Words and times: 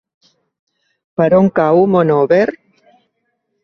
Per 1.21 1.29
on 1.41 1.53
cau 1.61 1.85
Monòver? 1.99 2.45